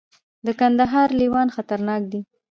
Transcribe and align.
د 0.45 0.47
کندهار 0.59 1.07
لیوان 1.19 1.47
خطرناک 1.55 2.01
دي 2.11 2.21